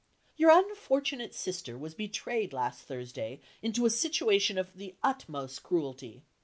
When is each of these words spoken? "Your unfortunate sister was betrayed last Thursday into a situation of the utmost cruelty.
"Your 0.35 0.49
unfortunate 0.49 1.35
sister 1.35 1.77
was 1.77 1.93
betrayed 1.93 2.53
last 2.53 2.85
Thursday 2.87 3.39
into 3.61 3.85
a 3.85 3.91
situation 3.91 4.57
of 4.57 4.73
the 4.75 4.95
utmost 5.03 5.61
cruelty. 5.61 6.23